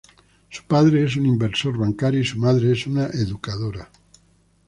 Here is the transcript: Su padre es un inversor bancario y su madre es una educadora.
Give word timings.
Su 0.49 0.63
padre 0.65 1.03
es 1.05 1.15
un 1.15 1.27
inversor 1.27 1.77
bancario 1.77 2.21
y 2.21 2.25
su 2.25 2.39
madre 2.39 2.71
es 2.71 2.87
una 2.87 3.05
educadora. 3.13 3.87